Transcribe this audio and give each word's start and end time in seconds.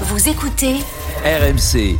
Vous 0.00 0.28
écoutez 0.28 0.74
RMC. 1.24 1.96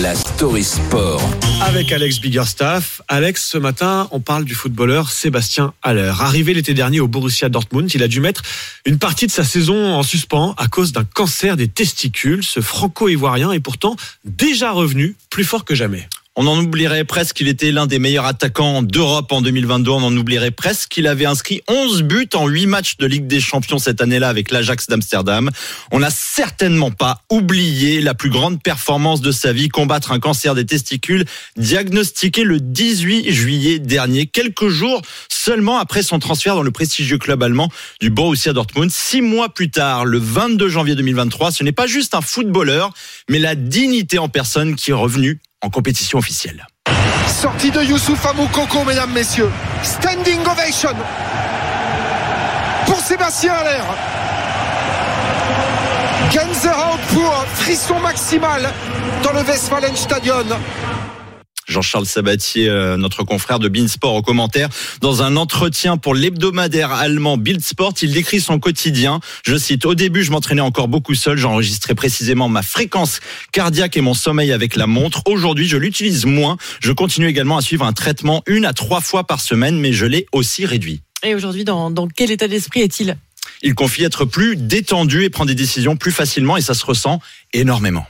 La 0.00 0.14
story 0.14 0.62
sport. 0.62 1.20
Avec 1.62 1.90
Alex 1.90 2.20
Biggerstaff. 2.20 3.02
Alex, 3.08 3.44
ce 3.44 3.58
matin, 3.58 4.06
on 4.12 4.20
parle 4.20 4.44
du 4.44 4.54
footballeur 4.54 5.10
Sébastien 5.10 5.74
Haller. 5.82 6.12
Arrivé 6.20 6.54
l'été 6.54 6.74
dernier 6.74 7.00
au 7.00 7.08
Borussia 7.08 7.48
Dortmund, 7.48 7.92
il 7.92 8.04
a 8.04 8.08
dû 8.08 8.20
mettre 8.20 8.42
une 8.86 8.98
partie 8.98 9.26
de 9.26 9.32
sa 9.32 9.42
saison 9.42 9.94
en 9.94 10.04
suspens 10.04 10.54
à 10.58 10.68
cause 10.68 10.92
d'un 10.92 11.02
cancer 11.02 11.56
des 11.56 11.66
testicules. 11.66 12.44
Ce 12.44 12.60
franco-ivoirien 12.60 13.50
est 13.50 13.58
pourtant 13.58 13.96
déjà 14.24 14.70
revenu 14.70 15.16
plus 15.30 15.44
fort 15.44 15.64
que 15.64 15.74
jamais. 15.74 16.08
On 16.40 16.46
en 16.46 16.56
oublierait 16.56 17.02
presque 17.02 17.34
qu'il 17.34 17.48
était 17.48 17.72
l'un 17.72 17.88
des 17.88 17.98
meilleurs 17.98 18.24
attaquants 18.24 18.84
d'Europe 18.84 19.32
en 19.32 19.42
2022. 19.42 19.90
On 19.90 20.04
en 20.04 20.16
oublierait 20.16 20.52
presque 20.52 20.88
qu'il 20.88 21.08
avait 21.08 21.26
inscrit 21.26 21.62
11 21.66 22.04
buts 22.04 22.28
en 22.32 22.46
8 22.46 22.66
matchs 22.66 22.96
de 22.96 23.06
Ligue 23.06 23.26
des 23.26 23.40
Champions 23.40 23.80
cette 23.80 24.00
année-là 24.00 24.28
avec 24.28 24.52
l'Ajax 24.52 24.86
d'Amsterdam. 24.86 25.50
On 25.90 25.98
n'a 25.98 26.12
certainement 26.12 26.92
pas 26.92 27.22
oublié 27.28 28.00
la 28.00 28.14
plus 28.14 28.30
grande 28.30 28.62
performance 28.62 29.20
de 29.20 29.32
sa 29.32 29.52
vie, 29.52 29.68
combattre 29.68 30.12
un 30.12 30.20
cancer 30.20 30.54
des 30.54 30.64
testicules 30.64 31.24
diagnostiqué 31.56 32.44
le 32.44 32.60
18 32.60 33.32
juillet 33.32 33.80
dernier, 33.80 34.26
quelques 34.26 34.68
jours 34.68 35.02
seulement 35.28 35.78
après 35.78 36.04
son 36.04 36.20
transfert 36.20 36.54
dans 36.54 36.62
le 36.62 36.70
prestigieux 36.70 37.18
club 37.18 37.42
allemand 37.42 37.68
du 38.00 38.10
Borussia 38.10 38.52
Dortmund. 38.52 38.92
Six 38.92 39.22
mois 39.22 39.48
plus 39.48 39.72
tard, 39.72 40.04
le 40.04 40.18
22 40.18 40.68
janvier 40.68 40.94
2023, 40.94 41.50
ce 41.50 41.64
n'est 41.64 41.72
pas 41.72 41.88
juste 41.88 42.14
un 42.14 42.20
footballeur, 42.20 42.92
mais 43.28 43.40
la 43.40 43.56
dignité 43.56 44.18
en 44.18 44.28
personne 44.28 44.76
qui 44.76 44.92
est 44.92 44.94
revenue 44.94 45.40
en 45.62 45.70
compétition 45.70 46.18
officielle. 46.18 46.66
Sortie 47.26 47.70
de 47.70 47.82
Youssouf 47.82 48.24
Amoukoko, 48.26 48.84
mesdames, 48.84 49.12
messieurs. 49.12 49.50
Standing 49.82 50.40
ovation 50.46 50.90
pour 52.86 53.00
Sébastien 53.00 53.52
Aller. 53.54 53.82
Gänsehaut 56.30 56.98
pour 57.12 57.44
frisson 57.54 57.98
maximal 58.00 58.68
dans 59.22 59.32
le 59.32 59.42
Westfalenstadion. 59.42 60.44
Jean-Charles 61.68 62.06
Sabatier, 62.06 62.68
euh, 62.68 62.96
notre 62.96 63.22
confrère 63.22 63.58
de 63.58 63.68
Beansport 63.68 64.14
au 64.14 64.22
commentaire. 64.22 64.68
Dans 65.00 65.22
un 65.22 65.36
entretien 65.36 65.96
pour 65.96 66.14
l'hebdomadaire 66.14 66.92
allemand 66.92 67.36
Bild 67.36 67.62
Sport, 67.62 67.94
il 68.02 68.12
décrit 68.12 68.40
son 68.40 68.58
quotidien. 68.58 69.20
Je 69.44 69.56
cite, 69.56 69.84
au 69.84 69.94
début, 69.94 70.24
je 70.24 70.30
m'entraînais 70.30 70.62
encore 70.62 70.88
beaucoup 70.88 71.14
seul. 71.14 71.36
J'enregistrais 71.36 71.94
précisément 71.94 72.48
ma 72.48 72.62
fréquence 72.62 73.20
cardiaque 73.52 73.96
et 73.96 74.00
mon 74.00 74.14
sommeil 74.14 74.52
avec 74.52 74.76
la 74.76 74.86
montre. 74.86 75.22
Aujourd'hui, 75.26 75.68
je 75.68 75.76
l'utilise 75.76 76.24
moins. 76.24 76.56
Je 76.80 76.92
continue 76.92 77.28
également 77.28 77.58
à 77.58 77.62
suivre 77.62 77.84
un 77.84 77.92
traitement 77.92 78.42
une 78.46 78.64
à 78.64 78.72
trois 78.72 79.00
fois 79.00 79.24
par 79.24 79.40
semaine, 79.40 79.78
mais 79.78 79.92
je 79.92 80.06
l'ai 80.06 80.26
aussi 80.32 80.66
réduit. 80.66 81.02
Et 81.22 81.34
aujourd'hui, 81.34 81.64
dans, 81.64 81.90
dans 81.90 82.08
quel 82.08 82.30
état 82.30 82.48
d'esprit 82.48 82.80
est-il? 82.80 83.16
Il 83.62 83.74
confie 83.74 84.04
être 84.04 84.24
plus 84.24 84.56
détendu 84.56 85.24
et 85.24 85.30
prend 85.30 85.44
des 85.44 85.54
décisions 85.54 85.96
plus 85.96 86.12
facilement 86.12 86.56
et 86.56 86.60
ça 86.60 86.74
se 86.74 86.86
ressent 86.86 87.20
énormément. 87.52 88.06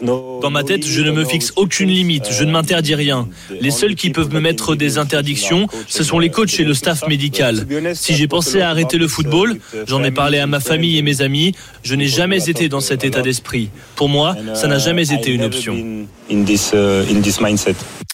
Dans 0.00 0.50
ma 0.50 0.62
tête, 0.62 0.86
je 0.86 1.02
ne 1.02 1.10
me 1.10 1.24
fixe 1.24 1.52
aucune 1.56 1.90
limite, 1.90 2.28
je 2.30 2.44
ne 2.44 2.52
m'interdis 2.52 2.94
rien. 2.94 3.28
Les 3.60 3.72
seuls 3.72 3.96
qui 3.96 4.10
peuvent 4.10 4.32
me 4.32 4.40
mettre 4.40 4.76
des 4.76 4.96
interdictions, 4.96 5.66
ce 5.88 6.04
sont 6.04 6.20
les 6.20 6.30
coachs 6.30 6.60
et 6.60 6.64
le 6.64 6.72
staff 6.74 7.06
médical. 7.08 7.66
Si 7.94 8.14
j'ai 8.14 8.28
pensé 8.28 8.60
à 8.60 8.70
arrêter 8.70 8.96
le 8.96 9.08
football, 9.08 9.58
j'en 9.86 10.04
ai 10.04 10.12
parlé 10.12 10.38
à 10.38 10.46
ma 10.46 10.60
famille 10.60 10.98
et 10.98 11.02
mes 11.02 11.20
amis, 11.20 11.52
je 11.82 11.96
n'ai 11.96 12.06
jamais 12.06 12.48
été 12.48 12.68
dans 12.68 12.80
cet 12.80 13.02
état 13.04 13.22
d'esprit. 13.22 13.70
Pour 13.96 14.08
moi, 14.08 14.36
ça 14.54 14.68
n'a 14.68 14.78
jamais 14.78 15.12
été 15.12 15.32
une 15.32 15.42
option. 15.42 15.76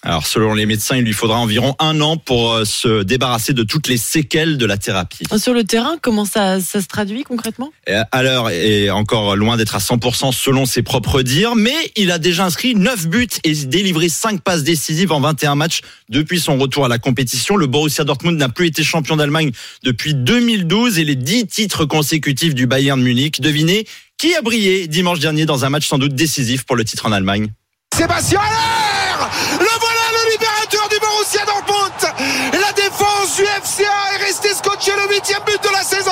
Alors, 0.07 0.27
selon 0.27 0.53
les 0.53 0.67
médecins, 0.67 0.99
il 0.99 1.05
lui 1.05 1.15
faudra 1.15 1.39
environ 1.39 1.75
un 1.79 2.03
an 2.03 2.19
pour 2.19 2.53
euh, 2.53 2.65
se 2.67 3.03
débarrasser 3.03 3.55
de 3.55 3.63
toutes 3.63 3.89
les 3.89 3.97
séquelles 3.97 4.59
de 4.59 4.67
la 4.67 4.77
thérapie. 4.77 5.25
Sur 5.39 5.55
le 5.55 5.65
terrain, 5.65 5.97
comment 6.03 6.27
ça, 6.27 6.61
ça 6.61 6.83
se 6.83 6.87
traduit 6.87 7.23
concrètement? 7.23 7.73
Et 7.87 7.95
À 8.13 8.23
l'heure 8.23 8.51
est 8.51 8.91
encore 8.91 9.35
loin 9.35 9.57
d'être 9.57 9.77
à 9.77 9.79
100% 9.79 10.33
selon 10.33 10.67
ses 10.67 10.83
propres 10.83 11.23
dires, 11.23 11.57
mais 11.57 11.75
il 11.97 12.11
a 12.11 12.19
déjà 12.19 12.45
inscrit 12.45 12.75
9 12.75 13.09
buts 13.09 13.29
et 13.45 13.55
délivré 13.55 14.11
5 14.11 14.43
passes 14.43 14.63
décisives 14.63 15.11
en 15.11 15.21
21 15.21 15.55
matchs 15.55 15.81
depuis 16.11 16.39
son 16.39 16.59
retour 16.59 16.85
à 16.85 16.89
la 16.89 16.99
compétition. 16.99 17.57
Le 17.57 17.67
Borussia 17.67 18.05
Dortmund 18.05 18.39
n'a 18.39 18.51
plus 18.51 18.67
été 18.67 18.83
champion 18.85 19.17
d'Allemagne 19.17 19.53
depuis 19.85 20.15
2012 20.15 20.99
et 20.99 21.05
les 21.05 21.17
10 21.17 21.47
titres 21.47 21.87
consécutifs 21.87 22.55
du 22.55 22.67
Bayern 22.67 23.01
Munich. 23.01 23.41
Devinez 23.41 23.87
qui 24.19 24.35
a 24.35 24.43
brillé 24.43 24.87
dimanche 24.87 25.21
dernier 25.21 25.47
dans 25.47 25.65
un 25.65 25.71
match 25.71 25.89
sans 25.89 25.97
doute 25.97 26.15
décisif 26.15 26.65
pour 26.65 26.77
le 26.77 26.85
titre 26.85 27.07
en 27.07 27.13
Allemagne? 27.13 27.49
Sébastien 27.95 28.41
Aller 28.41 29.64
du 33.37 33.43
FCA 33.43 33.83
est 34.15 34.25
restée 34.25 34.55
scotchée 34.55 34.93
le 34.97 35.13
huitième 35.13 35.41
but 35.45 35.61
de 35.61 35.69
la 35.73 35.83
saison 35.83 36.11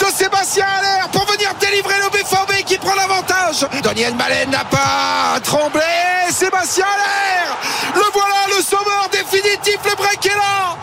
de 0.00 0.04
Sébastien 0.12 0.64
Aller 0.64 1.08
pour 1.12 1.24
venir 1.26 1.54
délivrer 1.60 1.94
le 2.02 2.10
BVB 2.10 2.64
qui 2.64 2.76
prend 2.78 2.94
l'avantage. 2.96 3.64
Daniel 3.82 4.14
Malen 4.16 4.50
n'a 4.50 4.64
pas 4.64 5.38
tremblé. 5.44 5.80
Sébastien 6.30 6.84
Aller 6.84 7.54
Le 7.94 8.02
voilà 8.12 8.56
le 8.56 8.62
sauveur 8.62 9.08
définitif, 9.12 9.78
le 9.84 9.96
break 9.96 10.26
est 10.26 10.34
là 10.34 10.76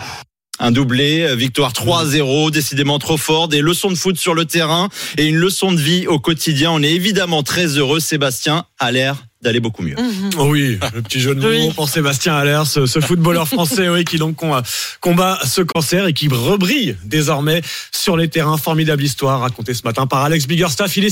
Un 0.60 0.70
doublé, 0.70 1.34
victoire 1.36 1.72
3-0, 1.72 2.50
décidément 2.50 2.98
trop 2.98 3.18
fort, 3.18 3.48
des 3.48 3.60
leçons 3.60 3.90
de 3.90 3.96
foot 3.96 4.16
sur 4.16 4.34
le 4.34 4.46
terrain 4.46 4.88
et 5.18 5.26
une 5.26 5.36
leçon 5.36 5.72
de 5.72 5.80
vie 5.80 6.06
au 6.06 6.18
quotidien. 6.18 6.70
On 6.70 6.82
est 6.82 6.92
évidemment 6.92 7.42
très 7.42 7.66
heureux. 7.66 8.00
Sébastien 8.00 8.64
a 8.78 8.92
l'air 8.92 9.16
d'aller 9.46 9.60
beaucoup 9.60 9.82
mieux. 9.82 9.94
Oh 10.38 10.48
oui, 10.50 10.78
le 10.94 11.02
petit 11.02 11.20
jeu 11.20 11.34
de 11.34 11.40
mots 11.40 11.48
Oui. 11.50 11.72
pour 11.74 11.88
Sébastien 11.88 12.34
Haller, 12.36 12.62
ce, 12.66 12.84
ce 12.86 13.00
footballeur 13.00 13.46
français 13.48 13.88
oui, 13.88 14.04
qui 14.04 14.18
donc 14.18 14.36
com- 14.36 14.60
combat 15.00 15.38
ce 15.44 15.62
cancer 15.62 16.06
et 16.06 16.12
qui 16.12 16.28
rebrille 16.28 16.96
désormais 17.04 17.62
sur 17.92 18.16
les 18.16 18.28
terrains. 18.28 18.56
Formidable 18.58 19.02
histoire 19.04 19.40
racontée 19.40 19.72
ce 19.74 19.82
matin 19.84 20.06
par 20.06 20.22
Alex 20.24 20.46
Biggerstaff. 20.46 20.96
Il 20.96 21.04
est 21.04 21.10